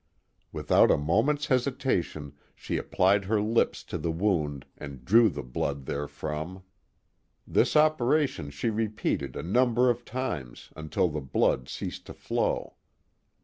[0.51, 5.85] "Without a .moment's hesitation she applied her lips to the wound and drew the blood
[5.85, 6.63] therefrom.
[7.45, 12.77] This operation she repeated a number of times, until the blood ceased to flow.